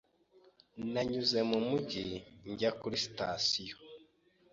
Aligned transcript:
Nanyuze 0.93 1.39
mu 1.49 1.59
mujyi 1.67 2.05
njya 2.49 2.69
kuri 2.79 2.95
sitasiyo. 3.03 3.75